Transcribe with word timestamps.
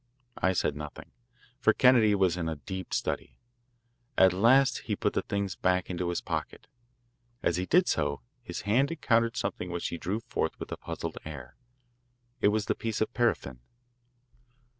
I 0.39 0.53
said 0.53 0.75
nothing, 0.75 1.11
for 1.59 1.73
Kennedy 1.73 2.15
was 2.15 2.35
in 2.35 2.49
a 2.49 2.55
deep 2.55 2.91
study. 2.91 3.37
At 4.17 4.33
last 4.33 4.79
he 4.79 4.95
put 4.95 5.13
the 5.13 5.21
things 5.21 5.55
back 5.55 5.91
into 5.91 6.09
his 6.09 6.21
pocket. 6.21 6.65
As 7.43 7.57
he 7.57 7.67
did 7.67 7.87
so 7.87 8.21
his 8.41 8.61
hand 8.61 8.89
encountered 8.89 9.37
something 9.37 9.69
which 9.69 9.89
he 9.89 9.99
drew 9.99 10.19
forth 10.19 10.59
with 10.59 10.71
a 10.71 10.77
puzzled 10.77 11.19
air. 11.23 11.55
It 12.39 12.47
was 12.47 12.65
the 12.65 12.73
piece 12.73 12.99
of 12.99 13.13
paraffin. 13.13 13.59